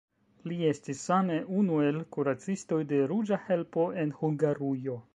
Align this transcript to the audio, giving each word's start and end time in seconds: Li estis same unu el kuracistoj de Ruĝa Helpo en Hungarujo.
Li 0.51 0.55
estis 0.69 1.03
same 1.09 1.35
unu 1.59 1.77
el 1.89 2.01
kuracistoj 2.17 2.83
de 2.95 3.05
Ruĝa 3.15 3.43
Helpo 3.47 3.89
en 4.07 4.19
Hungarujo. 4.25 5.03